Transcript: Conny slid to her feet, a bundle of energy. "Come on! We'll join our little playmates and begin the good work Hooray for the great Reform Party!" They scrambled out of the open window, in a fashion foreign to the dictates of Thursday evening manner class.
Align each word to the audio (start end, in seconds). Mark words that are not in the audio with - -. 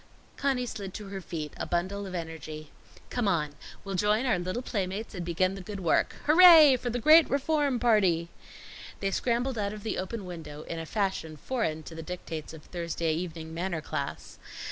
Conny 0.35 0.65
slid 0.65 0.95
to 0.95 1.09
her 1.09 1.21
feet, 1.21 1.53
a 1.57 1.67
bundle 1.67 2.07
of 2.07 2.15
energy. 2.15 2.71
"Come 3.11 3.27
on! 3.27 3.53
We'll 3.83 3.93
join 3.93 4.25
our 4.25 4.39
little 4.39 4.63
playmates 4.63 5.13
and 5.13 5.23
begin 5.23 5.53
the 5.53 5.61
good 5.61 5.79
work 5.79 6.15
Hooray 6.25 6.77
for 6.77 6.89
the 6.89 6.97
great 6.97 7.29
Reform 7.29 7.79
Party!" 7.79 8.29
They 8.99 9.11
scrambled 9.11 9.59
out 9.59 9.73
of 9.73 9.83
the 9.83 9.99
open 9.99 10.25
window, 10.25 10.63
in 10.63 10.79
a 10.79 10.87
fashion 10.87 11.37
foreign 11.37 11.83
to 11.83 11.93
the 11.93 12.01
dictates 12.01 12.51
of 12.51 12.63
Thursday 12.63 13.13
evening 13.13 13.53
manner 13.53 13.79
class. 13.79 14.39